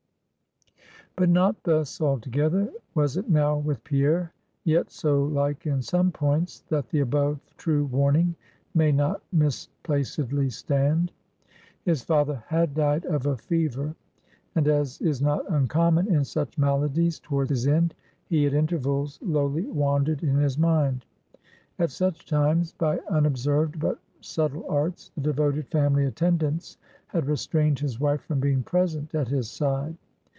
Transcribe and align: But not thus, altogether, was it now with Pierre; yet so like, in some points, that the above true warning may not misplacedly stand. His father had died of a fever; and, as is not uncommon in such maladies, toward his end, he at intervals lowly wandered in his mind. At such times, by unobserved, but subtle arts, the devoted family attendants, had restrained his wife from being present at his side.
But 1.17 1.27
not 1.29 1.61
thus, 1.63 1.99
altogether, 2.01 2.71
was 2.95 3.15
it 3.15 3.29
now 3.29 3.55
with 3.57 3.83
Pierre; 3.83 4.33
yet 4.63 4.89
so 4.89 5.23
like, 5.25 5.67
in 5.67 5.79
some 5.83 6.09
points, 6.09 6.61
that 6.69 6.87
the 6.89 7.01
above 7.01 7.37
true 7.57 7.85
warning 7.85 8.33
may 8.73 8.91
not 8.91 9.21
misplacedly 9.31 10.49
stand. 10.51 11.11
His 11.83 12.01
father 12.01 12.43
had 12.47 12.73
died 12.73 13.05
of 13.05 13.27
a 13.27 13.37
fever; 13.37 13.93
and, 14.55 14.67
as 14.67 14.99
is 15.01 15.21
not 15.21 15.47
uncommon 15.51 16.07
in 16.11 16.23
such 16.23 16.57
maladies, 16.57 17.19
toward 17.19 17.49
his 17.49 17.67
end, 17.67 17.93
he 18.25 18.47
at 18.47 18.53
intervals 18.53 19.19
lowly 19.21 19.65
wandered 19.67 20.23
in 20.23 20.37
his 20.37 20.57
mind. 20.57 21.05
At 21.77 21.91
such 21.91 22.25
times, 22.25 22.71
by 22.71 22.99
unobserved, 23.09 23.79
but 23.79 23.99
subtle 24.21 24.65
arts, 24.67 25.11
the 25.15 25.21
devoted 25.21 25.67
family 25.67 26.05
attendants, 26.05 26.77
had 27.07 27.27
restrained 27.27 27.77
his 27.79 27.99
wife 27.99 28.21
from 28.21 28.39
being 28.39 28.63
present 28.63 29.13
at 29.13 29.27
his 29.27 29.51
side. 29.51 29.97